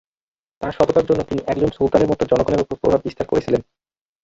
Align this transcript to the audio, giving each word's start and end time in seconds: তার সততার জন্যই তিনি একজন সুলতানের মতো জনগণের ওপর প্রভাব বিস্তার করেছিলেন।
তার 0.61 0.71
সততার 0.71 1.07
জন্যই 1.09 1.29
তিনি 1.29 1.41
একজন 1.47 1.69
সুলতানের 1.69 2.09
মতো 2.09 2.23
জনগণের 2.25 2.63
ওপর 2.63 2.75
প্রভাব 2.81 2.99
বিস্তার 3.05 3.25
করেছিলেন। 3.27 3.61